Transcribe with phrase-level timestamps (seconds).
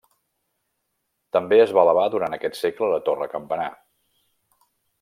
[1.37, 3.69] També es va elevar durant aquest segle la torre campanar.